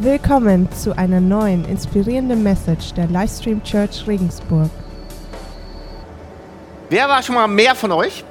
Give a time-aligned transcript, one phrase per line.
[0.00, 4.70] Willkommen zu einer neuen inspirierenden Message der Livestream Church Regensburg.
[6.88, 8.22] Wer war schon mal mehr von euch?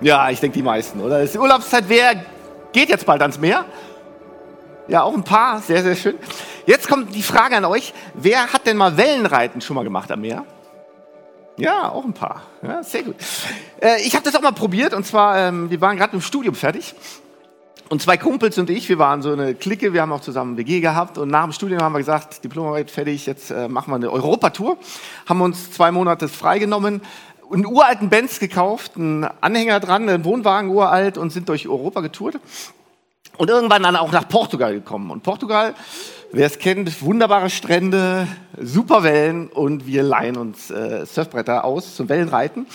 [0.00, 1.20] Ja, ich denke die meisten, oder?
[1.20, 1.86] Es ist Urlaubszeit.
[1.88, 2.14] Wer
[2.72, 3.64] geht jetzt bald ans Meer?
[4.86, 5.58] Ja, auch ein paar.
[5.58, 6.14] Sehr, sehr schön.
[6.64, 7.92] Jetzt kommt die Frage an euch.
[8.14, 10.44] Wer hat denn mal Wellenreiten schon mal gemacht am Meer?
[11.56, 12.42] Ja, auch ein paar.
[12.62, 13.16] Ja, sehr gut.
[13.80, 16.54] Äh, ich habe das auch mal probiert und zwar, ähm, wir waren gerade im Studium
[16.54, 16.94] fertig
[17.92, 20.80] und zwei Kumpels und ich, wir waren so eine Clique, wir haben auch zusammen WG
[20.80, 24.10] gehabt und nach dem Studium haben wir gesagt, Diplomarbeit fertig, jetzt äh, machen wir eine
[24.10, 24.78] Europatour.
[25.28, 27.02] Haben uns zwei Monate freigenommen,
[27.52, 32.40] einen uralten Benz gekauft, einen Anhänger dran, einen Wohnwagen uralt und sind durch Europa getourt.
[33.36, 35.10] Und irgendwann dann auch nach Portugal gekommen.
[35.10, 35.74] Und Portugal,
[36.32, 38.26] wer es kennt, wunderbare Strände,
[38.58, 42.66] super Wellen und wir leihen uns äh, Surfbretter aus zum Wellenreiten.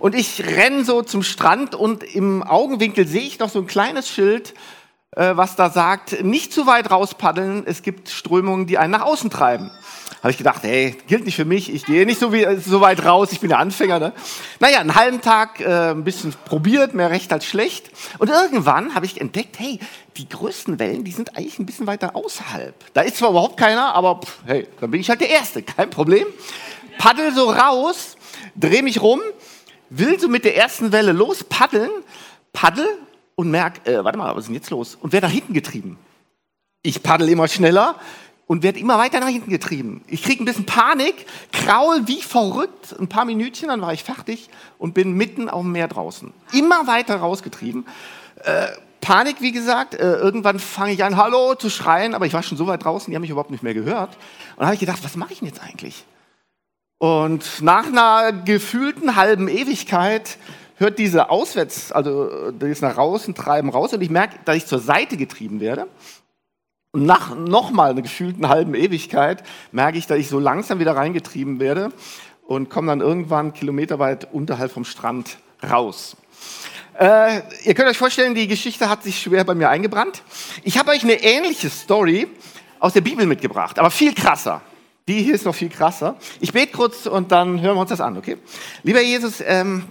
[0.00, 4.08] Und ich renne so zum Strand und im Augenwinkel sehe ich noch so ein kleines
[4.08, 4.54] Schild,
[5.12, 9.30] äh, was da sagt, nicht zu weit rauspaddeln, es gibt Strömungen, die einen nach außen
[9.30, 9.70] treiben
[10.24, 13.04] habe ich gedacht, hey, gilt nicht für mich, ich gehe nicht so, wie, so weit
[13.04, 13.98] raus, ich bin der Anfänger.
[13.98, 14.14] Ne?
[14.58, 17.90] Naja, einen halben Tag äh, ein bisschen probiert, mehr recht als schlecht.
[18.18, 19.78] Und irgendwann habe ich entdeckt, hey,
[20.16, 22.74] die größten Wellen, die sind eigentlich ein bisschen weiter außerhalb.
[22.94, 25.90] Da ist zwar überhaupt keiner, aber pff, hey, dann bin ich halt der Erste, kein
[25.90, 26.26] Problem.
[26.96, 28.16] Paddel so raus,
[28.56, 29.20] drehe mich rum,
[29.90, 31.90] will so mit der ersten Welle los, paddeln,
[32.54, 32.88] paddel
[33.34, 34.96] und merk, äh, warte mal, was ist denn jetzt los?
[34.98, 35.98] Und werde nach hinten getrieben.
[36.80, 37.96] Ich paddel immer schneller,
[38.46, 40.02] und werde immer weiter nach hinten getrieben.
[40.06, 44.50] Ich kriege ein bisschen Panik, kraul wie verrückt, ein paar Minütchen, dann war ich fertig
[44.78, 46.32] und bin mitten auf dem Meer draußen.
[46.52, 47.86] Immer weiter rausgetrieben.
[48.42, 48.66] Äh,
[49.00, 52.56] Panik, wie gesagt, äh, irgendwann fange ich an, Hallo zu schreien, aber ich war schon
[52.56, 54.16] so weit draußen, die haben mich überhaupt nicht mehr gehört.
[54.56, 56.04] Und habe ich gedacht, was mache ich denn jetzt eigentlich?
[56.98, 60.38] Und nach einer gefühlten halben Ewigkeit
[60.76, 64.78] hört diese Auswärts, also das nach draußen treiben raus und ich merke, dass ich zur
[64.78, 65.86] Seite getrieben werde.
[66.94, 69.42] Und nach nochmal einer gefühlten halben Ewigkeit
[69.72, 71.90] merke ich, dass ich so langsam wieder reingetrieben werde
[72.46, 76.16] und komme dann irgendwann kilometerweit unterhalb vom Strand raus.
[76.96, 80.22] Äh, ihr könnt euch vorstellen, die Geschichte hat sich schwer bei mir eingebrannt.
[80.62, 82.28] Ich habe euch eine ähnliche Story
[82.78, 84.62] aus der Bibel mitgebracht, aber viel krasser.
[85.08, 86.14] Die hier ist noch viel krasser.
[86.38, 88.36] Ich bete kurz und dann hören wir uns das an, okay?
[88.84, 89.82] Lieber Jesus, ähm,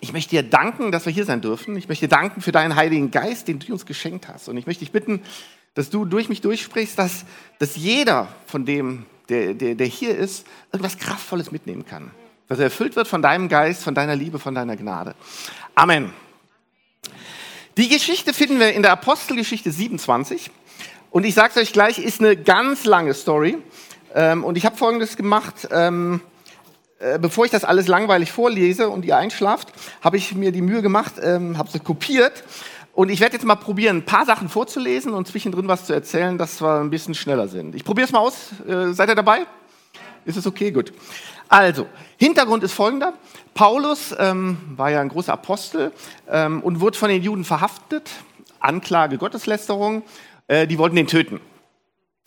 [0.00, 1.74] ich möchte dir danken, dass wir hier sein dürfen.
[1.76, 4.50] Ich möchte dir danken für deinen Heiligen Geist, den du uns geschenkt hast.
[4.50, 5.22] Und ich möchte dich bitten,
[5.78, 7.24] dass du durch mich durchsprichst, dass,
[7.60, 12.10] dass jeder von dem, der, der, der hier ist, irgendwas Kraftvolles mitnehmen kann.
[12.48, 15.14] Dass er erfüllt wird von deinem Geist, von deiner Liebe, von deiner Gnade.
[15.76, 16.12] Amen.
[17.76, 20.50] Die Geschichte finden wir in der Apostelgeschichte 27.
[21.12, 23.56] Und ich sage es euch gleich, ist eine ganz lange Story.
[24.16, 25.68] Ähm, und ich habe Folgendes gemacht.
[25.70, 26.20] Ähm,
[26.98, 29.68] äh, bevor ich das alles langweilig vorlese und ihr einschlaft,
[30.00, 32.42] habe ich mir die Mühe gemacht, ähm, habe sie kopiert
[32.98, 36.36] und ich werde jetzt mal probieren, ein paar Sachen vorzulesen und zwischendrin was zu erzählen,
[36.36, 37.76] dass wir ein bisschen schneller sind.
[37.76, 38.50] Ich probiere es mal aus.
[38.66, 39.46] Äh, seid ihr dabei?
[40.24, 40.72] Ist es okay?
[40.72, 40.92] Gut.
[41.48, 43.12] Also, Hintergrund ist folgender.
[43.54, 45.92] Paulus ähm, war ja ein großer Apostel
[46.28, 48.10] ähm, und wurde von den Juden verhaftet.
[48.58, 50.02] Anklage Gotteslästerung.
[50.48, 51.38] Äh, die wollten ihn töten.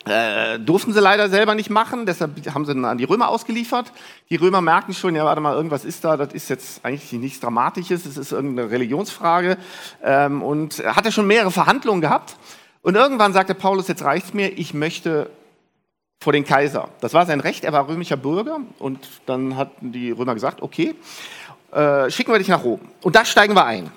[0.05, 3.91] Äh, durften sie leider selber nicht machen, deshalb haben sie ihn an die Römer ausgeliefert.
[4.31, 7.39] Die Römer merken schon, ja, warte mal, irgendwas ist da, das ist jetzt eigentlich nichts
[7.39, 9.57] Dramatisches, es ist irgendeine Religionsfrage.
[10.03, 12.35] Ähm, und er hatte schon mehrere Verhandlungen gehabt.
[12.81, 15.29] Und irgendwann sagte Paulus, jetzt reicht's mir, ich möchte
[16.19, 16.89] vor den Kaiser.
[16.99, 18.59] Das war sein Recht, er war römischer Bürger.
[18.79, 20.95] Und dann hatten die Römer gesagt, okay,
[21.71, 22.81] äh, schicken wir dich nach Rom.
[23.01, 23.91] Und da steigen wir ein.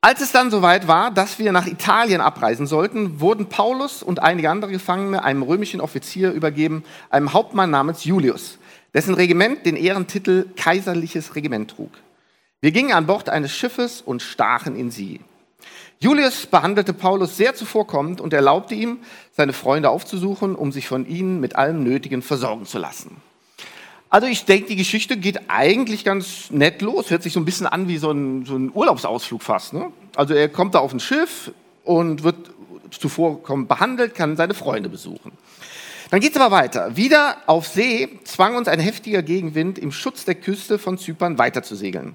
[0.00, 4.50] Als es dann soweit war, dass wir nach Italien abreisen sollten, wurden Paulus und einige
[4.50, 8.58] andere Gefangene einem römischen Offizier übergeben, einem Hauptmann namens Julius,
[8.94, 11.90] dessen Regiment den Ehrentitel Kaiserliches Regiment trug.
[12.60, 15.20] Wir gingen an Bord eines Schiffes und stachen in sie.
[15.98, 18.98] Julius behandelte Paulus sehr zuvorkommend und erlaubte ihm,
[19.32, 23.22] seine Freunde aufzusuchen, um sich von ihnen mit allem Nötigen versorgen zu lassen.
[24.08, 27.10] Also ich denke, die Geschichte geht eigentlich ganz nett los.
[27.10, 29.72] Hört sich so ein bisschen an wie so ein, so ein Urlaubsausflug fast.
[29.72, 29.92] Ne?
[30.14, 31.50] Also er kommt da auf ein Schiff
[31.84, 32.50] und wird
[32.90, 35.32] zuvor behandelt, kann seine Freunde besuchen.
[36.10, 36.96] Dann geht es aber weiter.
[36.96, 42.14] Wieder auf See zwang uns ein heftiger Gegenwind, im Schutz der Küste von Zypern weiterzusegeln.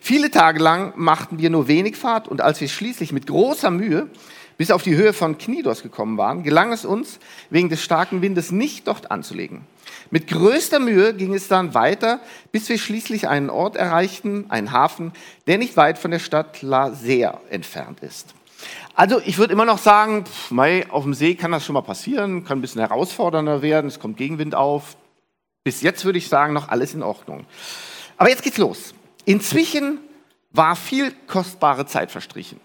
[0.00, 4.08] Viele Tage lang machten wir nur wenig Fahrt und als wir schließlich mit großer Mühe
[4.56, 7.18] bis auf die Höhe von Knidos gekommen waren, gelang es uns,
[7.50, 9.62] wegen des starken Windes nicht dort anzulegen.
[10.10, 12.20] Mit größter Mühe ging es dann weiter,
[12.50, 15.12] bis wir schließlich einen Ort erreichten, einen Hafen,
[15.46, 18.34] der nicht weit von der Stadt La Sea entfernt ist.
[18.94, 21.82] Also ich würde immer noch sagen, pff, mei, auf dem See kann das schon mal
[21.82, 24.96] passieren, kann ein bisschen herausfordernder werden, es kommt Gegenwind auf.
[25.64, 27.46] Bis jetzt würde ich sagen, noch alles in Ordnung.
[28.16, 28.94] Aber jetzt geht's los.
[29.24, 29.98] Inzwischen
[30.50, 32.60] war viel kostbare Zeit verstrichen.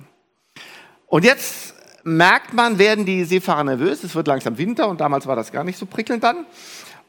[1.05, 1.75] Und jetzt
[2.07, 4.03] merkt man, werden die Seefahrer nervös.
[4.03, 6.45] Es wird langsam Winter und damals war das gar nicht so prickelnd dann.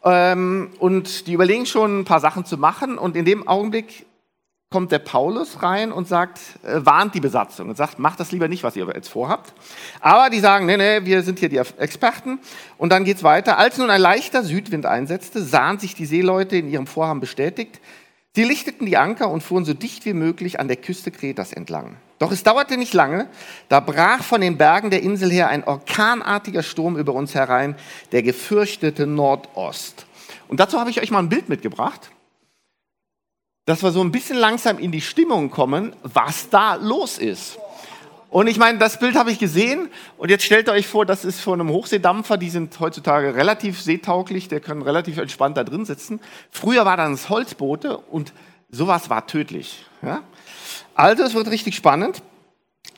[0.04, 2.98] Ähm, und die überlegen schon ein paar Sachen zu machen.
[2.98, 4.06] Und in dem Augenblick
[4.70, 8.48] kommt der Paulus rein und sagt, äh, warnt die Besatzung und sagt, macht das lieber
[8.48, 9.54] nicht, was ihr jetzt vorhabt.
[10.00, 12.40] Aber die sagen, nee, nee, wir sind hier die Experten.
[12.76, 13.56] Und dann geht's weiter.
[13.56, 17.80] Als nun ein leichter Südwind einsetzte, sahen sich die Seeleute in ihrem Vorhaben bestätigt.
[18.34, 21.96] Sie lichteten die Anker und fuhren so dicht wie möglich an der Küste Kretas entlang.
[22.18, 23.28] Doch es dauerte nicht lange,
[23.68, 27.76] da brach von den Bergen der Insel her ein orkanartiger Sturm über uns herein,
[28.12, 30.06] der gefürchtete Nordost.
[30.48, 32.10] Und dazu habe ich euch mal ein Bild mitgebracht
[33.68, 37.58] dass wir so ein bisschen langsam in die Stimmung kommen, was da los ist.
[38.30, 39.88] Und ich meine, das Bild habe ich gesehen
[40.18, 44.48] und jetzt stellt euch vor, das ist von einem Hochseedampfer, die sind heutzutage relativ seetauglich,
[44.48, 46.20] der kann relativ entspannt da drin sitzen.
[46.50, 48.34] Früher war das Holzboote und
[48.70, 49.86] sowas war tödlich.
[50.02, 50.22] Ja?
[50.94, 52.22] Also es wird richtig spannend.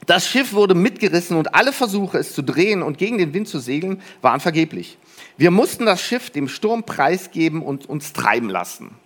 [0.06, 3.60] Das Schiff wurde mitgerissen und alle Versuche, es zu drehen und gegen den Wind zu
[3.60, 4.98] segeln, waren vergeblich.
[5.36, 8.96] Wir mussten das Schiff dem Sturm preisgeben und uns treiben lassen.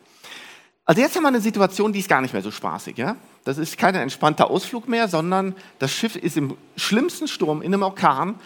[0.86, 2.98] Also jetzt haben wir eine Situation, die ist gar nicht mehr so spaßig.
[2.98, 3.16] Ja?
[3.44, 7.82] Das ist kein entspannter Ausflug mehr, sondern das Schiff ist im schlimmsten Sturm, in einem
[7.82, 8.38] Orkan,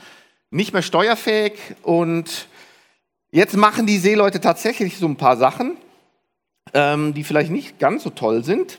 [0.50, 1.54] nicht mehr steuerfähig.
[1.82, 2.46] Und
[3.32, 5.76] jetzt machen die Seeleute tatsächlich so ein paar Sachen,
[6.74, 8.78] ähm, die vielleicht nicht ganz so toll sind.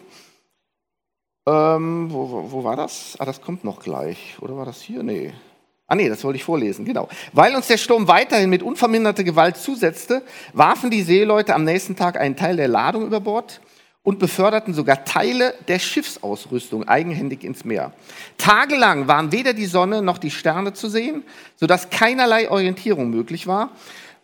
[1.46, 3.18] Ähm, wo, wo, wo war das?
[3.20, 4.38] Ah, das kommt noch gleich.
[4.40, 5.04] Oder war das hier?
[5.04, 5.34] Nee.
[5.90, 7.10] Ah nee, das wollte ich vorlesen, genau.
[7.34, 10.22] Weil uns der Sturm weiterhin mit unverminderter Gewalt zusetzte,
[10.54, 13.60] warfen die Seeleute am nächsten Tag einen Teil der Ladung über Bord
[14.04, 17.92] und beförderten sogar Teile der Schiffsausrüstung eigenhändig ins Meer.
[18.38, 21.24] Tagelang waren weder die Sonne noch die Sterne zu sehen,
[21.56, 23.72] sodass keinerlei Orientierung möglich war.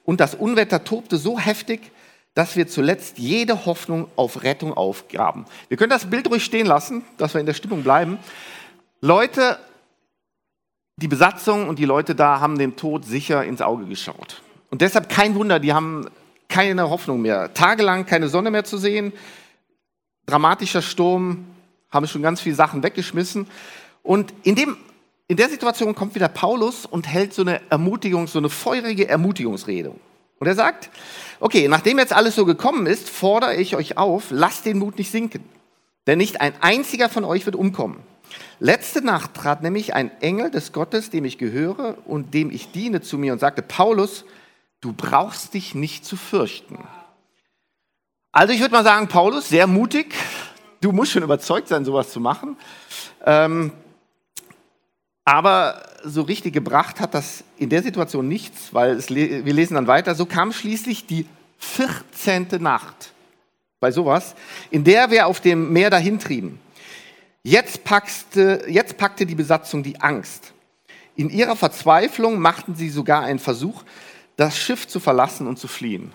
[0.03, 1.91] Und das Unwetter tobte so heftig,
[2.35, 5.45] dass wir zuletzt jede Hoffnung auf Rettung aufgaben.
[5.67, 8.19] Wir können das Bild ruhig stehen lassen, dass wir in der Stimmung bleiben.
[9.01, 9.57] Leute,
[10.97, 14.41] die Besatzung und die Leute da haben dem Tod sicher ins Auge geschaut.
[14.69, 16.09] Und deshalb kein Wunder, die haben
[16.47, 17.53] keine Hoffnung mehr.
[17.53, 19.13] Tagelang keine Sonne mehr zu sehen,
[20.25, 21.45] dramatischer Sturm,
[21.91, 23.47] haben schon ganz viele Sachen weggeschmissen.
[24.03, 24.77] Und in, dem,
[25.27, 29.93] in der Situation kommt wieder Paulus und hält so eine Ermutigung, so eine feurige Ermutigungsrede.
[30.39, 30.89] Und er sagt,
[31.39, 35.11] okay, nachdem jetzt alles so gekommen ist, fordere ich euch auf, lasst den Mut nicht
[35.11, 35.43] sinken.
[36.07, 37.99] Denn nicht ein einziger von euch wird umkommen.
[38.59, 43.01] Letzte Nacht trat nämlich ein Engel des Gottes, dem ich gehöre und dem ich diene,
[43.01, 44.25] zu mir und sagte, Paulus,
[44.81, 46.79] du brauchst dich nicht zu fürchten.
[48.31, 50.13] Also ich würde mal sagen, Paulus, sehr mutig.
[50.81, 52.57] Du musst schon überzeugt sein, sowas zu machen.
[53.25, 53.71] Ähm,
[55.25, 59.87] aber so richtig gebracht hat das in der Situation nichts, weil es, wir lesen dann
[59.87, 61.25] weiter, so kam schließlich die
[61.57, 62.47] 14.
[62.59, 63.13] Nacht
[63.79, 64.35] bei sowas,
[64.69, 66.59] in der wir auf dem Meer dahintrieben.
[67.47, 70.51] Jetzt packte, jetzt packte die Besatzung die Angst.
[71.15, 73.83] In ihrer Verzweiflung machten sie sogar einen Versuch,
[74.35, 76.11] das Schiff zu verlassen und zu fliehen.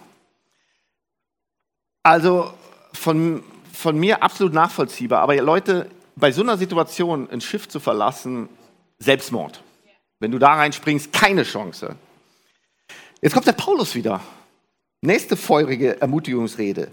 [2.02, 2.52] Also
[2.92, 5.22] von, von mir absolut nachvollziehbar.
[5.22, 8.48] Aber Leute, bei so einer Situation ein Schiff zu verlassen,
[8.98, 9.62] Selbstmord.
[10.18, 11.94] Wenn du da reinspringst, keine Chance.
[13.22, 14.20] Jetzt kommt der Paulus wieder.
[15.00, 16.90] Nächste feurige Ermutigungsrede.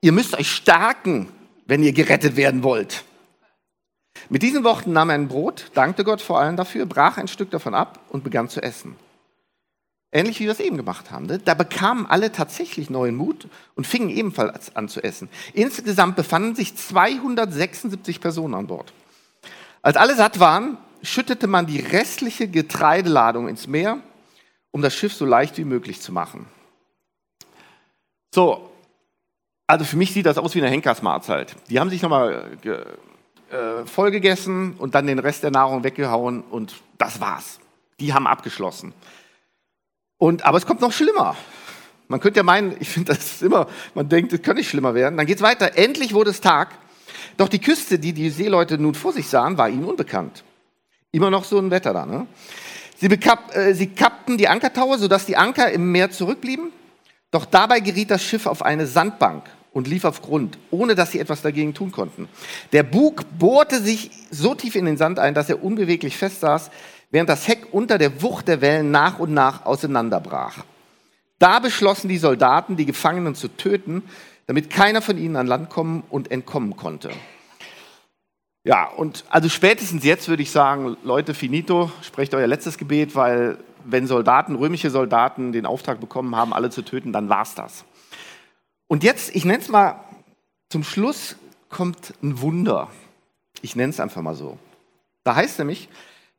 [0.00, 1.28] Ihr müsst euch stärken,
[1.66, 3.04] wenn ihr gerettet werden wollt.
[4.30, 7.50] Mit diesen Worten nahm er ein Brot, dankte Gott vor allem dafür, brach ein Stück
[7.50, 8.94] davon ab und begann zu essen.
[10.12, 11.26] Ähnlich wie wir es eben gemacht haben.
[11.26, 11.38] Ne?
[11.38, 15.28] Da bekamen alle tatsächlich neuen Mut und fingen ebenfalls an zu essen.
[15.52, 18.92] Insgesamt befanden sich 276 Personen an Bord.
[19.82, 23.98] Als alle satt waren, schüttete man die restliche Getreideladung ins Meer,
[24.70, 26.46] um das Schiff so leicht wie möglich zu machen.
[28.32, 28.70] So,
[29.66, 31.56] also für mich sieht das aus wie eine Henkersmahlzeit.
[31.68, 32.56] Die haben sich nochmal
[33.50, 37.58] äh, voll gegessen und dann den Rest der Nahrung weggehauen und das war's.
[37.98, 38.92] Die haben abgeschlossen.
[40.18, 41.36] Und, aber es kommt noch schlimmer.
[42.08, 45.16] Man könnte ja meinen, ich finde das immer, man denkt, es könnte nicht schlimmer werden.
[45.16, 45.76] Dann geht's weiter.
[45.76, 46.70] Endlich wurde es Tag.
[47.36, 50.44] Doch die Küste, die die Seeleute nun vor sich sahen, war ihnen unbekannt.
[51.12, 52.06] Immer noch so ein Wetter da.
[52.06, 52.26] Ne?
[52.96, 56.72] Sie, bekapp, äh, sie kappten die Ankertaue, sodass die Anker im Meer zurückblieben.
[57.30, 61.20] Doch dabei geriet das Schiff auf eine Sandbank und lief auf Grund, ohne dass sie
[61.20, 62.28] etwas dagegen tun konnten.
[62.72, 66.70] Der Bug bohrte sich so tief in den Sand ein, dass er unbeweglich festsaß,
[67.10, 70.64] während das Heck unter der Wucht der Wellen nach und nach auseinanderbrach.
[71.38, 74.02] Da beschlossen die Soldaten, die Gefangenen zu töten,
[74.46, 77.10] damit keiner von ihnen an Land kommen und entkommen konnte.
[78.62, 83.56] Ja, und also spätestens jetzt würde ich sagen, Leute, finito, sprecht euer letztes Gebet, weil
[83.84, 87.84] wenn Soldaten, römische Soldaten den Auftrag bekommen haben, alle zu töten, dann war's das.
[88.90, 90.00] Und jetzt, ich nenne es mal,
[90.68, 91.36] zum Schluss
[91.68, 92.90] kommt ein Wunder.
[93.62, 94.58] Ich nenne es einfach mal so.
[95.22, 95.88] Da heißt nämlich,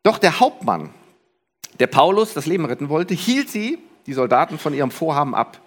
[0.03, 0.89] doch der Hauptmann,
[1.79, 5.61] der Paulus das Leben retten wollte, hielt sie, die Soldaten, von ihrem Vorhaben ab.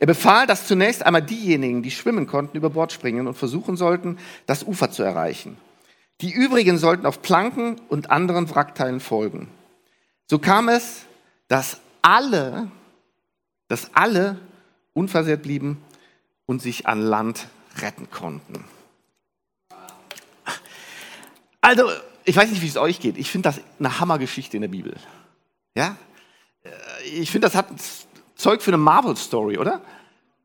[0.00, 4.18] Er befahl, dass zunächst einmal diejenigen, die schwimmen konnten, über Bord springen und versuchen sollten,
[4.46, 5.56] das Ufer zu erreichen.
[6.22, 9.46] Die übrigen sollten auf Planken und anderen Wrackteilen folgen.
[10.28, 11.06] So kam es,
[11.46, 12.68] dass alle,
[13.68, 14.40] dass alle
[14.92, 15.80] unversehrt blieben
[16.46, 17.48] und sich an Land
[17.78, 18.64] retten konnten.
[21.60, 21.90] Also,
[22.24, 23.18] ich weiß nicht, wie es euch geht.
[23.18, 24.96] Ich finde das eine Hammergeschichte in der Bibel.
[25.76, 25.96] Ja?
[27.04, 27.66] Ich finde, das hat
[28.36, 29.80] Zeug für eine Marvel-Story, oder?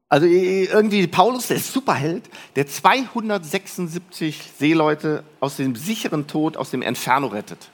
[0.09, 7.27] Also irgendwie Paulus, der Superheld, der 276 Seeleute aus dem sicheren Tod, aus dem Inferno
[7.27, 7.69] rettet.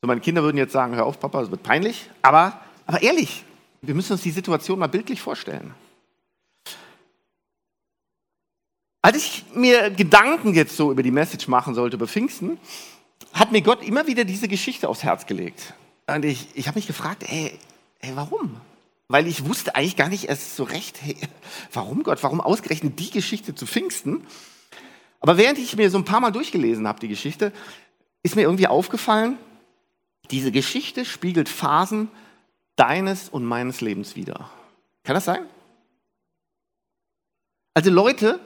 [0.00, 2.10] So, meine Kinder würden jetzt sagen, hör auf, Papa, das wird peinlich.
[2.22, 3.44] Aber, aber ehrlich,
[3.82, 5.74] wir müssen uns die Situation mal bildlich vorstellen.
[9.02, 12.58] Als ich mir Gedanken jetzt so über die Message machen sollte über Pfingsten,
[13.32, 15.74] hat mir Gott immer wieder diese Geschichte aufs Herz gelegt.
[16.06, 17.52] Und ich, ich habe mich gefragt, ey,
[18.00, 18.60] ey, warum?
[19.08, 21.16] weil ich wusste eigentlich gar nicht erst so recht, hey,
[21.72, 24.26] warum Gott, warum ausgerechnet die Geschichte zu Pfingsten?
[25.20, 27.52] Aber während ich mir so ein paar Mal durchgelesen habe, die Geschichte,
[28.22, 29.38] ist mir irgendwie aufgefallen,
[30.30, 32.10] diese Geschichte spiegelt Phasen
[32.76, 34.50] deines und meines Lebens wider.
[35.04, 35.46] Kann das sein?
[37.72, 38.38] Also Leute,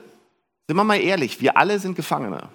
[0.67, 2.49] sind wir mal ehrlich, wir alle sind Gefangene.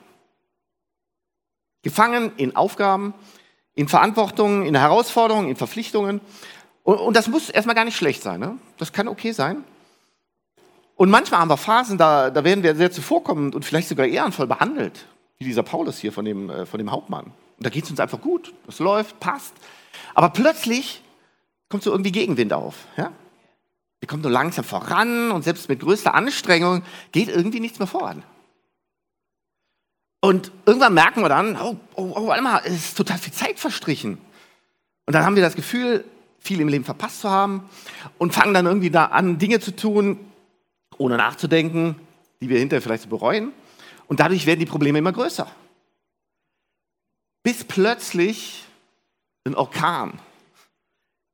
[1.83, 3.15] Gefangen in Aufgaben,
[3.75, 6.21] in Verantwortungen, in Herausforderungen, in Verpflichtungen.
[6.83, 8.41] Und, und das muss erstmal gar nicht schlecht sein.
[8.41, 8.59] Ne?
[8.79, 9.65] Das kann okay sein.
[10.97, 14.49] Und manchmal haben wir Phasen, da, da werden wir sehr zuvorkommend und vielleicht sogar ehrenvoll
[14.49, 15.07] behandelt,
[15.39, 17.27] wie dieser Paulus hier von dem, äh, von dem Hauptmann.
[17.27, 19.55] Und da geht es uns einfach gut, das läuft, passt.
[20.15, 21.03] Aber plötzlich
[21.69, 22.75] kommt so irgendwie Gegenwind auf.
[22.97, 23.13] Ja?
[24.01, 28.23] Wir kommen so langsam voran und selbst mit größter Anstrengung geht irgendwie nichts mehr voran.
[30.21, 34.19] Und irgendwann merken wir dann, oh, oh, oh, warte es ist total viel Zeit verstrichen.
[35.07, 36.05] Und dann haben wir das Gefühl,
[36.39, 37.69] viel im Leben verpasst zu haben
[38.19, 40.19] und fangen dann irgendwie da an, Dinge zu tun,
[40.97, 41.97] ohne nachzudenken,
[42.41, 43.53] die wir hinterher vielleicht bereuen.
[44.07, 45.51] Und dadurch werden die Probleme immer größer.
[47.43, 48.65] Bis plötzlich
[49.45, 50.19] ein Orkan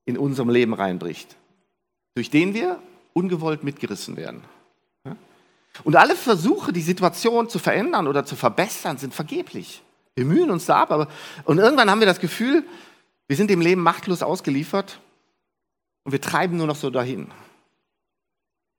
[0.05, 1.37] in unserem Leben reinbricht,
[2.15, 2.79] durch den wir
[3.13, 4.43] ungewollt mitgerissen werden.
[5.83, 9.83] Und alle Versuche, die Situation zu verändern oder zu verbessern, sind vergeblich.
[10.15, 11.09] Wir mühen uns da ab, aber
[11.45, 12.65] und irgendwann haben wir das Gefühl,
[13.27, 15.01] wir sind dem Leben machtlos ausgeliefert
[16.05, 17.29] und wir treiben nur noch so dahin.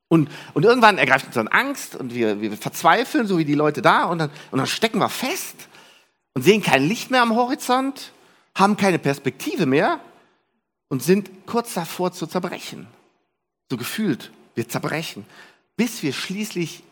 [0.08, 3.82] Und, und irgendwann ergreift uns dann Angst und wir, wir verzweifeln, so wie die Leute
[3.82, 5.68] da, und dann, und dann stecken wir fest
[6.34, 8.14] und sehen kein Licht mehr am Horizont,
[8.56, 10.00] haben keine Perspektive mehr
[10.88, 12.88] und sind kurz davor zu zerbrechen.
[13.70, 15.26] So gefühlt, wir zerbrechen,
[15.76, 16.84] bis wir schließlich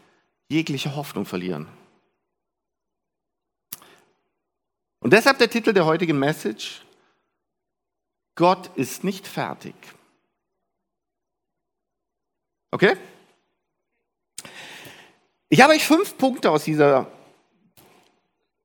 [0.49, 1.67] jegliche Hoffnung verlieren.
[4.99, 6.81] Und deshalb der Titel der heutigen Message,
[8.35, 9.75] Gott ist nicht fertig.
[12.71, 12.95] Okay?
[15.49, 17.11] Ich habe euch fünf Punkte aus dieser,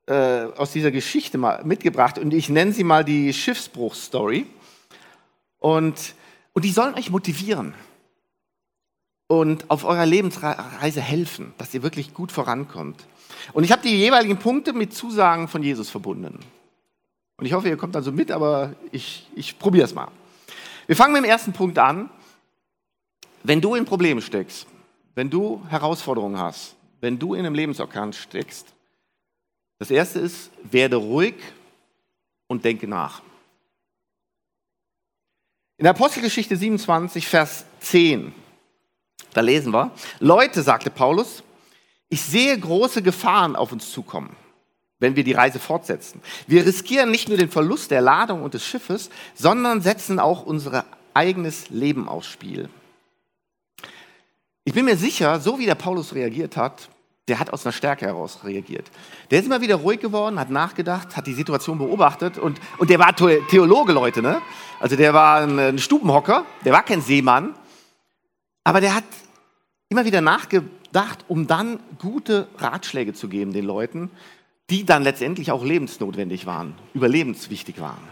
[0.07, 4.47] äh, aus dieser Geschichte mal mitgebracht und ich nenne sie mal die Schiffsbruch-Story.
[5.59, 6.15] Und,
[6.55, 7.75] und die sollen euch motivieren
[9.29, 13.07] und auf eurer Lebensreise helfen, dass ihr wirklich gut vorankommt.
[13.53, 16.41] Und ich habe die jeweiligen Punkte mit Zusagen von Jesus verbunden.
[17.37, 20.09] Und ich hoffe, ihr kommt also mit, aber ich, ich probiere es mal.
[20.87, 22.11] Wir fangen mit dem ersten Punkt an.
[23.45, 24.67] Wenn du in Problemen steckst,
[25.15, 28.75] wenn du Herausforderungen hast, wenn du in einem Lebensorkan steckst,
[29.79, 31.35] das erste ist, werde ruhig
[32.49, 33.23] und denke nach.
[35.77, 38.35] In der Apostelgeschichte 27, Vers 10,
[39.35, 41.43] da lesen wir, Leute, sagte Paulus,
[42.09, 44.37] ich sehe große Gefahren auf uns zukommen
[45.01, 46.21] wenn wir die Reise fortsetzen.
[46.47, 50.85] Wir riskieren nicht nur den Verlust der Ladung und des Schiffes, sondern setzen auch unser
[51.15, 52.69] eigenes Leben aufs Spiel.
[54.65, 56.91] Ich bin mir sicher, so wie der Paulus reagiert hat,
[57.29, 58.91] der hat aus einer Stärke heraus reagiert.
[59.31, 62.99] Der ist immer wieder ruhig geworden, hat nachgedacht, hat die Situation beobachtet und, und der
[62.99, 64.41] war Theologe, Leute, ne?
[64.81, 67.55] Also der war ein Stubenhocker, der war kein Seemann,
[68.69, 69.05] aber der hat
[69.89, 74.11] immer wieder nachgedacht, um dann gute Ratschläge zu geben den Leuten,
[74.69, 78.07] die dann letztendlich auch lebensnotwendig waren, überlebenswichtig waren.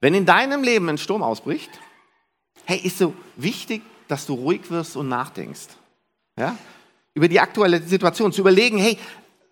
[0.00, 1.70] Wenn in deinem Leben ein Sturm ausbricht,
[2.64, 5.68] hey, ist so wichtig, dass du ruhig wirst und nachdenkst.
[6.36, 6.58] Ja?
[7.14, 8.98] Über die aktuelle Situation, zu überlegen, hey,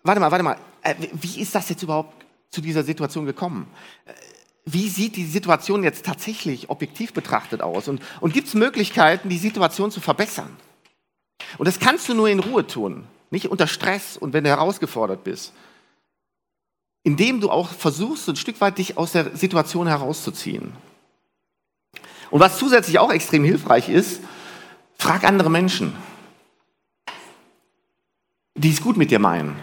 [0.03, 3.67] warte mal, warte mal, äh, wie ist das jetzt überhaupt zu dieser Situation gekommen?
[4.65, 7.87] Wie sieht die Situation jetzt tatsächlich objektiv betrachtet aus?
[7.87, 10.49] Und, und gibt es Möglichkeiten, die Situation zu verbessern?
[11.57, 13.05] Und das kannst du nur in Ruhe tun.
[13.29, 15.53] Nicht unter Stress und wenn du herausgefordert bist.
[17.05, 20.73] indem du auch versuchst, ein Stück weit dich aus der Situation herauszuziehen.
[22.31, 24.21] Und was zusätzlich auch extrem hilfreich ist,
[24.97, 25.95] frag andere Menschen,
[28.55, 29.55] die es gut mit dir meinen,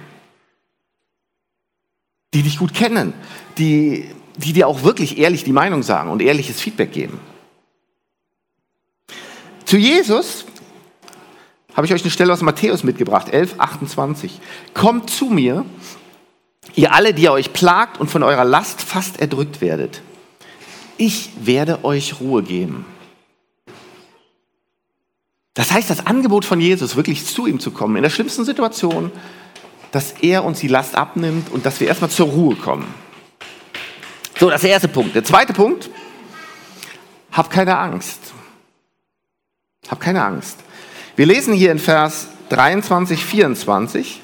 [2.32, 3.12] die dich gut kennen,
[3.58, 7.20] die, die dir auch wirklich ehrlich die Meinung sagen und ehrliches Feedback geben.
[9.64, 10.44] Zu Jesus
[11.74, 14.40] habe ich euch eine Stelle aus Matthäus mitgebracht, 11, 28.
[14.74, 15.64] Kommt zu mir,
[16.74, 20.02] ihr alle, die ihr euch plagt und von eurer Last fast erdrückt werdet.
[20.98, 22.84] Ich werde euch Ruhe geben.
[25.54, 29.10] Das heißt, das Angebot von Jesus, wirklich zu ihm zu kommen, in der schlimmsten Situation,
[29.90, 32.86] dass er uns die Last abnimmt und dass wir erstmal zur Ruhe kommen.
[34.42, 35.14] So, das ist der erste Punkt.
[35.14, 35.88] Der zweite Punkt,
[37.30, 38.18] hab keine Angst.
[39.86, 40.58] Hab keine Angst.
[41.14, 44.20] Wir lesen hier in Vers 23, 24.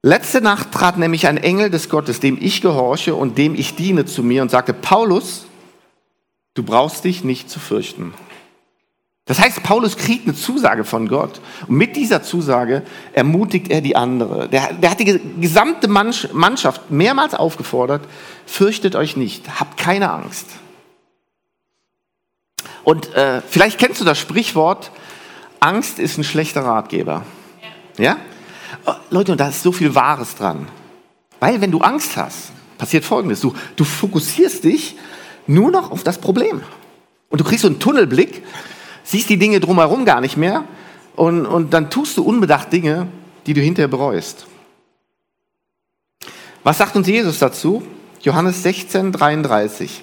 [0.00, 4.06] Letzte Nacht trat nämlich ein Engel des Gottes, dem ich gehorche und dem ich diene,
[4.06, 5.44] zu mir und sagte, Paulus,
[6.54, 8.14] du brauchst dich nicht zu fürchten.
[9.26, 11.40] Das heißt, Paulus kriegt eine Zusage von Gott.
[11.66, 14.48] Und mit dieser Zusage ermutigt er die andere.
[14.48, 18.02] Der, der hat die gesamte Mannschaft mehrmals aufgefordert,
[18.46, 20.46] fürchtet euch nicht, habt keine Angst.
[22.84, 24.92] Und äh, vielleicht kennst du das Sprichwort,
[25.58, 27.24] Angst ist ein schlechter Ratgeber.
[27.98, 28.18] Ja?
[28.84, 30.68] Oh, Leute, und da ist so viel Wahres dran.
[31.40, 33.40] Weil wenn du Angst hast, passiert Folgendes.
[33.40, 34.96] Du, du fokussierst dich
[35.48, 36.62] nur noch auf das Problem.
[37.28, 38.44] Und du kriegst so einen Tunnelblick,
[39.06, 40.64] siehst die Dinge drumherum gar nicht mehr
[41.14, 43.06] und, und dann tust du unbedacht Dinge,
[43.46, 44.46] die du hinterher bereust.
[46.64, 47.86] Was sagt uns Jesus dazu?
[48.20, 50.02] Johannes 16, 33.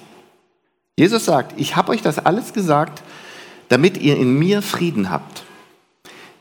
[0.96, 3.02] Jesus sagt, ich habe euch das alles gesagt,
[3.68, 5.42] damit ihr in mir Frieden habt.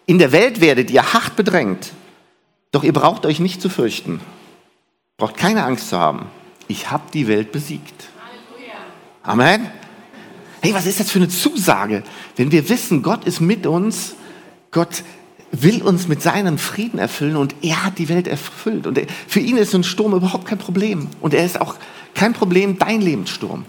[0.06, 1.92] In der Welt werdet ihr hart bedrängt,
[2.72, 4.22] doch ihr braucht euch nicht zu fürchten.
[5.18, 6.28] Braucht keine Angst zu haben.
[6.68, 8.10] Ich habe die Welt besiegt.
[9.24, 9.70] Amen.
[10.64, 12.04] Hey, was ist das für eine Zusage?
[12.38, 14.16] Wenn wir wissen, Gott ist mit uns,
[14.72, 15.04] Gott
[15.52, 18.88] will uns mit seinem Frieden erfüllen und er hat die Welt erfüllt.
[18.88, 18.98] Und
[19.28, 21.10] für ihn ist ein Sturm überhaupt kein Problem.
[21.20, 21.76] Und er ist auch
[22.16, 23.66] kein Problem, dein Lebenssturm.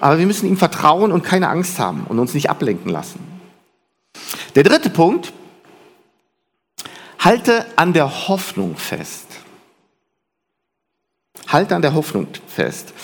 [0.00, 3.20] Aber wir müssen ihm vertrauen und keine Angst haben und uns nicht ablenken lassen.
[4.54, 5.34] Der dritte Punkt,
[7.18, 9.26] halte an der Hoffnung fest.
[11.46, 12.94] Halte an der Hoffnung fest.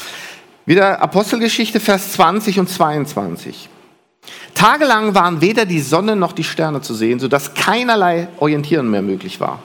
[0.67, 3.69] Wieder Apostelgeschichte, Vers 20 und 22.
[4.55, 9.41] Tagelang waren weder die Sonne noch die Sterne zu sehen, sodass keinerlei Orientieren mehr möglich
[9.41, 9.59] war.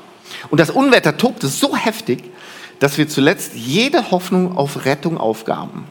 [0.50, 2.24] Und das Unwetter tobte so heftig,
[2.80, 5.86] dass wir zuletzt jede Hoffnung auf Rettung aufgaben.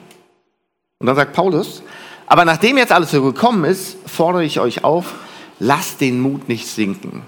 [0.99, 1.83] Und dann sagt Paulus,
[2.27, 5.15] aber nachdem jetzt alles so gekommen ist, fordere ich euch auf,
[5.59, 7.23] lasst den Mut nicht sinken.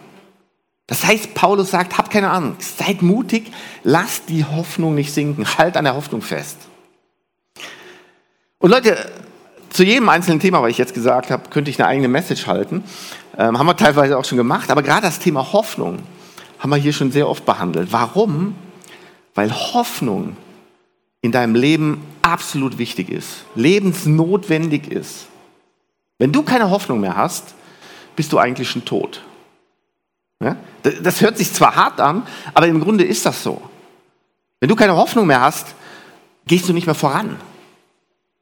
[0.86, 3.52] Das heißt, Paulus sagt, habt keine Angst, seid mutig,
[3.84, 6.58] lasst die Hoffnung nicht sinken, halt an der Hoffnung fest.
[8.60, 9.10] Und Leute,
[9.70, 12.84] zu jedem einzelnen Thema, was ich jetzt gesagt habe, könnte ich eine eigene Message halten.
[13.38, 16.00] Ähm, haben wir teilweise auch schon gemacht, aber gerade das Thema Hoffnung
[16.58, 17.90] haben wir hier schon sehr oft behandelt.
[17.90, 18.54] Warum?
[19.34, 20.36] Weil Hoffnung
[21.22, 25.28] in deinem Leben absolut wichtig ist, lebensnotwendig ist.
[26.18, 27.54] Wenn du keine Hoffnung mehr hast,
[28.14, 29.22] bist du eigentlich schon tot.
[30.42, 30.56] Ja?
[31.02, 33.62] Das hört sich zwar hart an, aber im Grunde ist das so.
[34.60, 35.74] Wenn du keine Hoffnung mehr hast,
[36.46, 37.38] gehst du nicht mehr voran.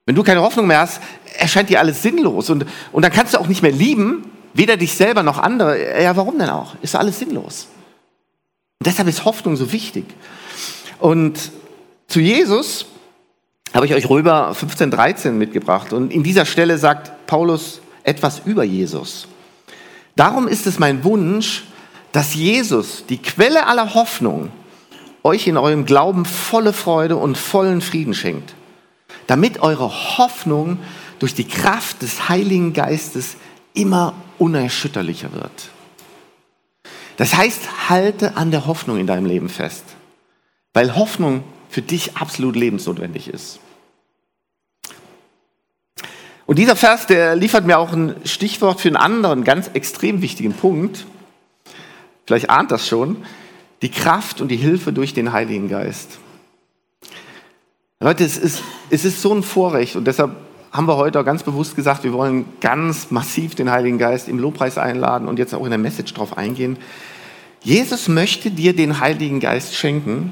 [0.09, 1.03] Wenn du keine Hoffnung mehr hast,
[1.37, 2.49] erscheint dir alles sinnlos.
[2.49, 6.03] Und, und dann kannst du auch nicht mehr lieben, weder dich selber noch andere.
[6.03, 6.77] Ja, warum denn auch?
[6.81, 7.69] Ist alles sinnlos.
[8.79, 10.07] Und deshalb ist Hoffnung so wichtig.
[10.99, 11.53] Und
[12.07, 12.87] zu Jesus
[13.75, 15.93] habe ich euch Römer 15, 13 mitgebracht.
[15.93, 19.29] Und in dieser Stelle sagt Paulus etwas über Jesus.
[20.17, 21.65] Darum ist es mein Wunsch,
[22.13, 24.53] dass Jesus, die Quelle aller Hoffnung,
[25.23, 28.55] euch in eurem Glauben volle Freude und vollen Frieden schenkt,
[29.29, 30.79] damit eure Hoffnung
[31.21, 33.37] durch die Kraft des Heiligen Geistes
[33.75, 35.71] immer unerschütterlicher wird.
[37.17, 39.85] Das heißt, halte an der Hoffnung in deinem Leben fest,
[40.73, 43.61] weil Hoffnung für dich absolut lebensnotwendig ist.
[46.47, 50.55] Und dieser Vers, der liefert mir auch ein Stichwort für einen anderen ganz extrem wichtigen
[50.55, 51.05] Punkt.
[52.25, 53.19] Vielleicht ahnt das schon.
[53.83, 56.19] Die Kraft und die Hilfe durch den Heiligen Geist.
[58.01, 60.37] Leute, es ist, es ist so ein Vorrecht und deshalb
[60.71, 64.39] haben wir heute auch ganz bewusst gesagt, wir wollen ganz massiv den Heiligen Geist im
[64.39, 66.79] Lobpreis einladen und jetzt auch in der Message drauf eingehen.
[67.65, 70.31] Jesus möchte dir den Heiligen Geist schenken,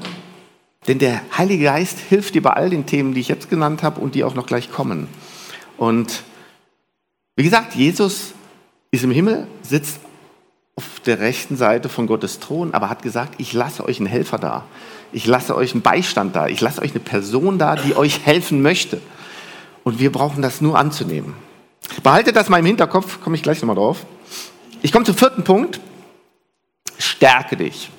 [0.87, 3.99] denn der Heilige Geist hilft dir bei all den Themen, die ich jetzt genannt habe
[3.99, 5.09] und die auch noch gleich kommen.
[5.75, 6.23] Und
[7.35, 8.31] wie gesagt, Jesus
[8.91, 9.99] ist im Himmel, sitzt
[10.77, 14.37] auf der rechten Seite von Gottes Thron, aber hat gesagt, ich lasse euch einen Helfer
[14.37, 14.63] da.
[15.11, 16.47] Ich lasse euch einen Beistand da.
[16.47, 19.01] Ich lasse euch eine Person da, die euch helfen möchte.
[19.83, 21.33] Und wir brauchen das nur anzunehmen.
[22.03, 24.05] Behaltet das mal im Hinterkopf, komme ich gleich nochmal drauf.
[24.81, 25.79] Ich komme zum vierten Punkt.
[26.97, 27.89] Stärke dich.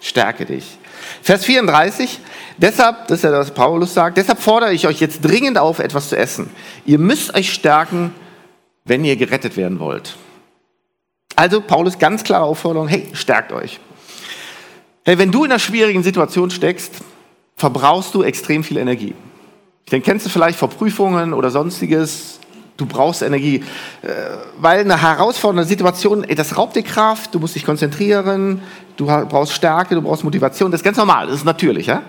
[0.00, 0.78] Stärke dich.
[1.22, 2.20] Vers 34.
[2.58, 5.78] Deshalb, das ist ja das, was Paulus sagt, deshalb fordere ich euch jetzt dringend auf,
[5.78, 6.50] etwas zu essen.
[6.84, 8.14] Ihr müsst euch stärken,
[8.84, 10.16] wenn ihr gerettet werden wollt.
[11.34, 13.80] Also Paulus ganz klare Aufforderung, hey, stärkt euch.
[15.04, 16.92] Hey, wenn du in einer schwierigen Situation steckst,
[17.56, 19.14] verbrauchst du extrem viel Energie.
[19.90, 22.38] Den kennst du vielleicht vor Prüfungen oder sonstiges.
[22.76, 23.64] Du brauchst Energie,
[24.02, 24.08] äh,
[24.58, 28.62] weil eine herausfordernde Situation, das raubt dir Kraft, du musst dich konzentrieren,
[28.96, 30.70] du brauchst Stärke, du brauchst Motivation.
[30.70, 31.86] Das ist ganz normal, das ist natürlich.
[31.86, 32.02] Ja?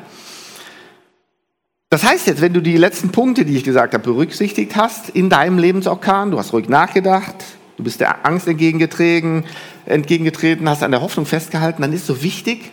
[1.89, 5.29] Das heißt jetzt, wenn du die letzten Punkte, die ich gesagt habe, berücksichtigt hast in
[5.29, 7.35] deinem Lebensorkan, du hast ruhig nachgedacht,
[7.77, 9.45] du bist der Angst entgegengetreten,
[9.87, 12.71] entgegengetreten, hast an der Hoffnung festgehalten, dann ist so wichtig,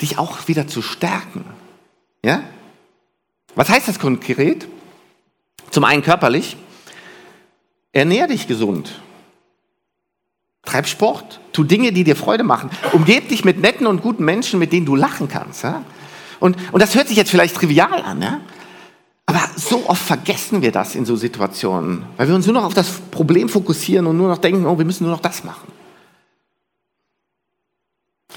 [0.00, 1.44] dich auch wieder zu stärken.
[2.24, 2.42] Ja?
[3.54, 4.68] Was heißt das konkret?
[5.70, 6.56] Zum einen körperlich.
[7.92, 9.00] Ernähr dich gesund.
[10.64, 11.40] Treib Sport.
[11.52, 12.70] Tu Dinge, die dir Freude machen.
[12.92, 15.64] Umgeb dich mit netten und guten Menschen, mit denen du lachen kannst.
[15.64, 15.84] Ja?
[16.40, 18.40] Und, und das hört sich jetzt vielleicht trivial an, ja?
[19.28, 22.72] aber so oft vergessen wir das in so Situationen, weil wir uns nur noch auf
[22.72, 25.68] das Problem fokussieren und nur noch denken, oh, wir müssen nur noch das machen.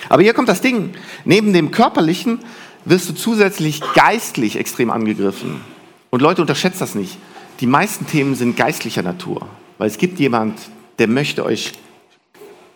[0.09, 0.93] Aber hier kommt das Ding.
[1.25, 2.39] Neben dem körperlichen
[2.85, 5.61] wirst du zusätzlich geistlich extrem angegriffen.
[6.09, 7.17] Und Leute, unterschätzt das nicht.
[7.59, 10.59] Die meisten Themen sind geistlicher Natur, weil es gibt jemand,
[10.99, 11.73] der möchte euch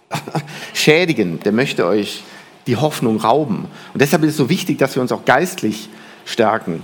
[0.74, 2.24] schädigen, der möchte euch
[2.68, 3.68] die Hoffnung rauben.
[3.94, 5.90] Und deshalb ist es so wichtig, dass wir uns auch geistlich
[6.26, 6.84] stärken.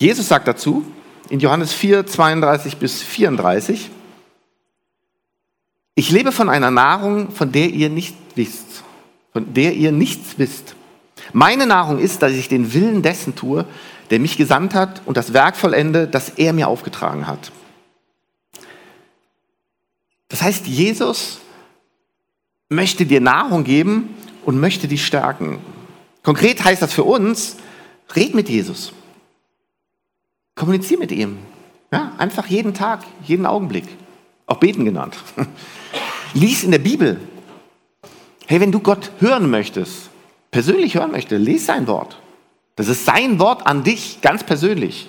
[0.00, 0.84] Jesus sagt dazu
[1.28, 3.90] in Johannes 4, 32 bis 34,
[6.00, 8.84] ich lebe von einer Nahrung, von der ihr nicht wisst,
[9.34, 10.74] von der ihr nichts wisst.
[11.34, 13.66] Meine Nahrung ist, dass ich den Willen dessen tue,
[14.08, 17.52] der mich gesandt hat und das Werk vollende, das er mir aufgetragen hat.
[20.28, 21.40] Das heißt, Jesus
[22.70, 25.58] möchte dir Nahrung geben und möchte dich stärken.
[26.22, 27.58] Konkret heißt das für uns,
[28.16, 28.94] red mit Jesus.
[30.54, 31.40] Kommunizier mit ihm.
[31.92, 33.84] Ja, einfach jeden Tag, jeden Augenblick.
[34.50, 35.16] Auch beten genannt.
[36.34, 37.20] Lies in der Bibel.
[38.48, 40.10] Hey, wenn du Gott hören möchtest,
[40.50, 42.18] persönlich hören möchtest, lies sein Wort.
[42.74, 45.08] Das ist sein Wort an dich, ganz persönlich.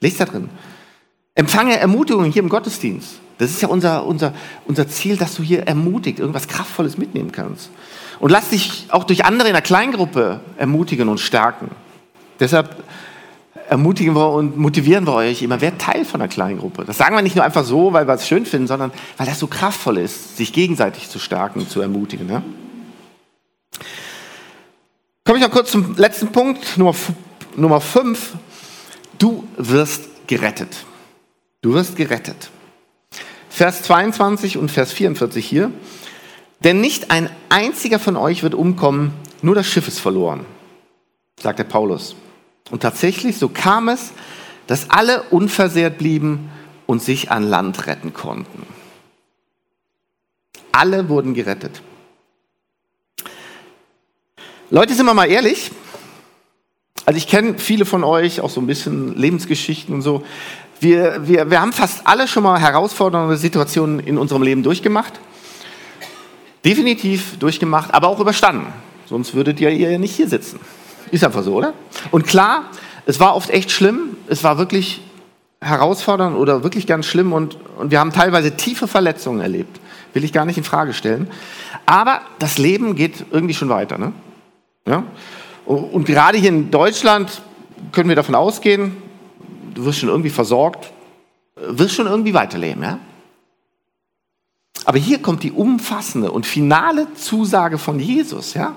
[0.00, 0.50] Lies da drin.
[1.36, 3.20] Empfange Ermutigung hier im Gottesdienst.
[3.38, 4.34] Das ist ja unser, unser,
[4.66, 7.70] unser Ziel, dass du hier ermutigt, irgendwas Kraftvolles mitnehmen kannst.
[8.18, 11.70] Und lass dich auch durch andere in der Kleingruppe ermutigen und stärken.
[12.40, 12.82] Deshalb
[13.70, 16.84] ermutigen wir und motivieren wir euch immer, wer Teil von einer Kleingruppe.
[16.84, 19.38] Das sagen wir nicht nur einfach so, weil wir es schön finden, sondern weil das
[19.38, 22.28] so kraftvoll ist, sich gegenseitig zu stärken, zu ermutigen.
[22.28, 22.42] Ja?
[25.24, 26.96] Komme ich noch kurz zum letzten Punkt, Nummer,
[27.54, 28.34] Nummer 5.
[29.18, 30.84] Du wirst gerettet.
[31.62, 32.50] Du wirst gerettet.
[33.48, 35.70] Vers 22 und Vers 44 hier.
[36.64, 40.44] Denn nicht ein einziger von euch wird umkommen, nur das Schiff ist verloren,
[41.40, 42.16] sagt der Paulus.
[42.70, 44.12] Und tatsächlich, so kam es,
[44.66, 46.50] dass alle unversehrt blieben
[46.86, 48.66] und sich an Land retten konnten.
[50.72, 51.82] Alle wurden gerettet.
[54.70, 55.72] Leute, sind wir mal ehrlich.
[57.04, 60.24] Also ich kenne viele von euch, auch so ein bisschen Lebensgeschichten und so.
[60.78, 65.18] Wir, wir, wir haben fast alle schon mal herausfordernde Situationen in unserem Leben durchgemacht.
[66.64, 68.72] Definitiv durchgemacht, aber auch überstanden.
[69.06, 70.60] Sonst würdet ihr ja nicht hier sitzen.
[71.10, 71.74] Ist einfach so, oder?
[72.10, 72.64] Und klar,
[73.06, 74.16] es war oft echt schlimm.
[74.28, 75.00] Es war wirklich
[75.60, 79.80] herausfordernd oder wirklich ganz schlimm und, und wir haben teilweise tiefe Verletzungen erlebt.
[80.14, 81.28] Will ich gar nicht in Frage stellen.
[81.86, 83.98] Aber das Leben geht irgendwie schon weiter.
[83.98, 84.12] Ne?
[84.86, 85.04] Ja?
[85.66, 87.42] Und gerade hier in Deutschland
[87.92, 88.96] können wir davon ausgehen,
[89.74, 90.92] du wirst schon irgendwie versorgt,
[91.56, 92.82] wirst schon irgendwie weiterleben.
[92.82, 92.98] Ja?
[94.84, 98.54] Aber hier kommt die umfassende und finale Zusage von Jesus.
[98.54, 98.74] Ja?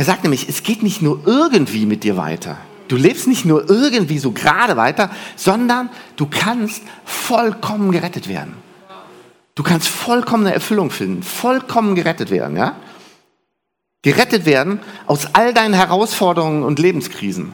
[0.00, 2.56] Er sagt nämlich, es geht nicht nur irgendwie mit dir weiter.
[2.88, 8.54] Du lebst nicht nur irgendwie so gerade weiter, sondern du kannst vollkommen gerettet werden.
[9.54, 12.56] Du kannst vollkommene Erfüllung finden, vollkommen gerettet werden.
[12.56, 12.76] Ja?
[14.00, 17.52] Gerettet werden aus all deinen Herausforderungen und Lebenskrisen.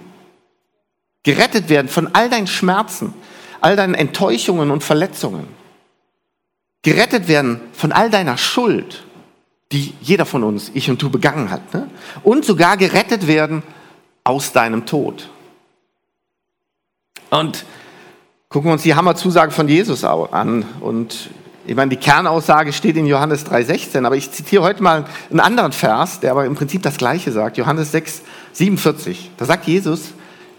[1.24, 3.12] Gerettet werden von all deinen Schmerzen,
[3.61, 5.48] all deinen Enttäuschungen und Verletzungen.
[6.82, 9.04] Gerettet werden von all deiner Schuld,
[9.72, 11.74] die jeder von uns, ich und du, begangen hat.
[11.74, 11.90] Ne?
[12.22, 13.62] Und sogar gerettet werden
[14.24, 15.29] aus deinem Tod.
[17.31, 17.64] Und
[18.48, 20.64] gucken wir uns die Hammerzusage von Jesus an.
[20.81, 21.31] Und
[21.66, 25.72] Ich meine, die Kernaussage steht in Johannes 3,16, aber ich zitiere heute mal einen anderen
[25.72, 27.57] Vers, der aber im Prinzip das Gleiche sagt.
[27.57, 29.33] Johannes 6, 47.
[29.37, 30.12] Da sagt Jesus,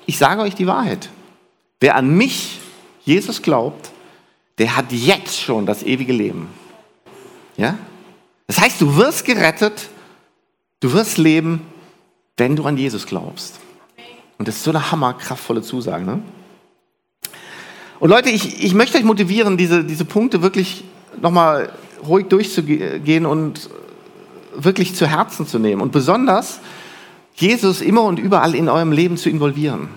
[0.05, 1.09] ich sage euch die Wahrheit.
[1.79, 2.59] Wer an mich,
[3.05, 3.91] Jesus, glaubt,
[4.57, 6.49] der hat jetzt schon das ewige Leben.
[7.55, 7.77] Ja?
[8.47, 9.89] Das heißt, du wirst gerettet,
[10.79, 11.61] du wirst leben,
[12.37, 13.59] wenn du an Jesus glaubst.
[14.37, 16.05] Und das ist so eine hammerkraftvolle Zusage.
[16.05, 16.21] Ne?
[17.99, 20.83] Und Leute, ich, ich möchte euch motivieren, diese, diese Punkte wirklich
[21.21, 21.73] nochmal
[22.07, 23.69] ruhig durchzugehen und
[24.55, 25.81] wirklich zu Herzen zu nehmen.
[25.81, 26.59] Und besonders
[27.35, 29.89] Jesus immer und überall in eurem Leben zu involvieren.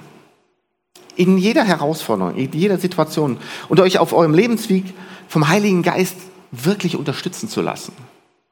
[1.16, 3.38] In jeder Herausforderung, in jeder Situation.
[3.68, 4.84] Und euch auf eurem Lebensweg
[5.28, 6.16] vom Heiligen Geist
[6.50, 7.92] wirklich unterstützen zu lassen.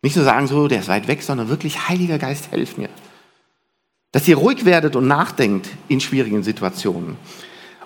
[0.03, 2.89] Nicht nur sagen, so, der ist weit weg, sondern wirklich, Heiliger Geist, helf mir.
[4.13, 7.17] Dass ihr ruhig werdet und nachdenkt in schwierigen Situationen.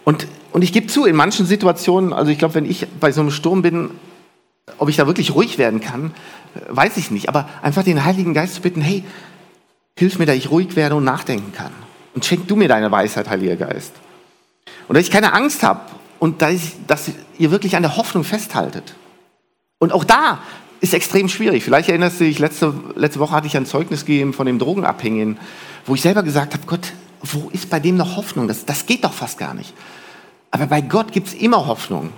[0.05, 3.21] Und, und ich gebe zu, in manchen Situationen, also ich glaube, wenn ich bei so
[3.21, 3.91] einem Sturm bin,
[4.79, 6.13] ob ich da wirklich ruhig werden kann,
[6.69, 7.29] weiß ich nicht.
[7.29, 9.05] Aber einfach den Heiligen Geist zu bitten, hey,
[9.99, 11.73] hilf mir, dass ich ruhig werde und nachdenken kann.
[12.15, 13.95] Und schenk du mir deine Weisheit, Heiliger Geist.
[14.89, 15.81] Und dass ich keine Angst habe
[16.19, 18.95] und dass, ich, dass ihr wirklich an der Hoffnung festhaltet.
[19.79, 20.41] Und auch da
[20.83, 21.63] ist extrem schwierig.
[21.63, 25.39] Vielleicht erinnerst du dich, letzte, letzte Woche hatte ich ein Zeugnis gegeben von dem Drogenabhängigen,
[25.87, 26.93] wo ich selber gesagt habe, Gott,
[27.23, 28.49] wo ist bei dem noch Hoffnung?
[28.49, 29.73] Das, das geht doch fast gar nicht.
[30.51, 32.11] Aber bei Gott gibt es immer Hoffnung.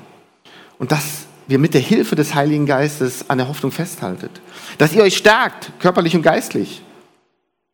[0.79, 4.31] Und dass wir mit der Hilfe des Heiligen Geistes an der Hoffnung festhaltet.
[4.79, 6.81] Dass ihr euch stärkt, körperlich und geistlich.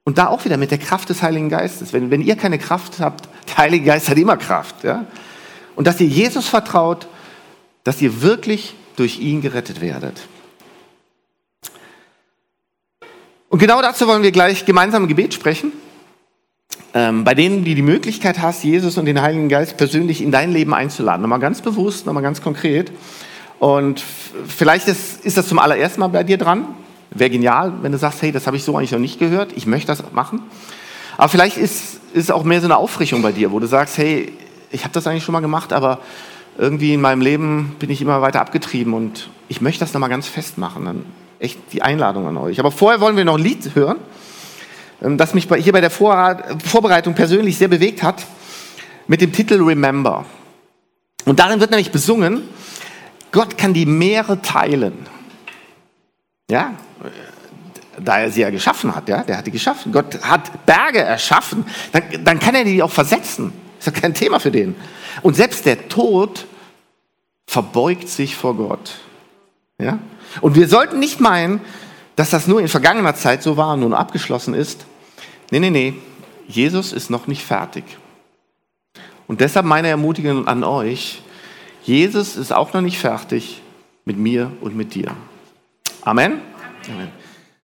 [0.04, 1.92] Und da auch wieder mit der Kraft des Heiligen Geistes.
[1.92, 4.82] Wenn, wenn ihr keine Kraft habt, der Heilige Geist hat immer Kraft.
[4.82, 5.06] Ja?
[5.76, 7.06] Und dass ihr Jesus vertraut,
[7.84, 10.20] dass ihr wirklich durch ihn gerettet werdet.
[13.50, 15.72] Und genau dazu wollen wir gleich gemeinsam im Gebet sprechen.
[16.94, 20.52] Ähm, bei denen, die die Möglichkeit hast, Jesus und den Heiligen Geist persönlich in dein
[20.52, 21.22] Leben einzuladen.
[21.22, 22.92] Nochmal ganz bewusst, nochmal ganz konkret.
[23.58, 24.04] Und
[24.46, 26.64] vielleicht ist, ist das zum allerersten Mal bei dir dran.
[27.10, 29.66] Wäre genial, wenn du sagst, hey, das habe ich so eigentlich noch nicht gehört, ich
[29.66, 30.42] möchte das machen.
[31.16, 34.32] Aber vielleicht ist es auch mehr so eine Aufrichtung bei dir, wo du sagst, hey,
[34.70, 35.98] ich habe das eigentlich schon mal gemacht, aber
[36.56, 40.28] irgendwie in meinem Leben bin ich immer weiter abgetrieben und ich möchte das nochmal ganz
[40.28, 40.84] festmachen.
[40.84, 41.04] Dann
[41.40, 42.60] echt die Einladung an euch.
[42.60, 43.98] Aber vorher wollen wir noch ein Lied hören.
[45.02, 48.24] Ähm, das mich hier bei der Vorbereitung persönlich sehr bewegt hat,
[49.08, 50.24] mit dem Titel Remember.
[51.24, 52.42] Und darin wird nämlich besungen,
[53.32, 55.06] Gott kann die Meere teilen.
[56.50, 56.74] Ja,
[57.98, 59.92] da er sie ja geschaffen hat, ja, der hat die geschaffen.
[59.92, 63.52] Gott hat Berge erschaffen, dann, dann kann er die auch versetzen.
[63.78, 64.74] Ist ja kein Thema für den.
[65.22, 66.46] Und selbst der Tod
[67.46, 68.98] verbeugt sich vor Gott.
[69.78, 69.98] Ja?
[70.40, 71.60] Und wir sollten nicht meinen,
[72.16, 74.86] dass das nur in vergangener Zeit so war und nun abgeschlossen ist.
[75.50, 75.94] Nee, nee, nee.
[76.46, 77.84] Jesus ist noch nicht fertig.
[79.26, 81.22] Und deshalb meine Ermutigung an euch,
[81.84, 83.62] Jesus ist auch noch nicht fertig
[84.04, 85.12] mit mir und mit dir.
[86.02, 86.40] Amen.
[86.88, 87.19] Amen.